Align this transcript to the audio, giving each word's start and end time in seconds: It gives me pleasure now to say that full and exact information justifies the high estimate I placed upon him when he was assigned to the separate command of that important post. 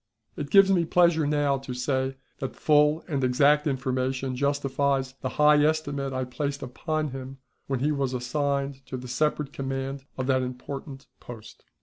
It 0.35 0.49
gives 0.49 0.71
me 0.71 0.83
pleasure 0.83 1.27
now 1.27 1.59
to 1.59 1.75
say 1.75 2.15
that 2.39 2.55
full 2.55 3.03
and 3.07 3.23
exact 3.23 3.67
information 3.67 4.35
justifies 4.35 5.13
the 5.21 5.29
high 5.37 5.63
estimate 5.63 6.11
I 6.11 6.23
placed 6.23 6.63
upon 6.63 7.09
him 7.09 7.37
when 7.67 7.81
he 7.81 7.91
was 7.91 8.15
assigned 8.15 8.83
to 8.87 8.97
the 8.97 9.07
separate 9.07 9.53
command 9.53 10.05
of 10.17 10.25
that 10.25 10.41
important 10.41 11.05
post. 11.19 11.65